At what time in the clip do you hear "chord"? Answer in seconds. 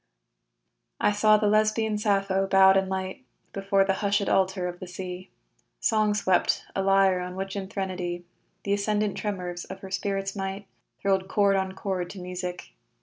11.27-11.55, 11.73-12.09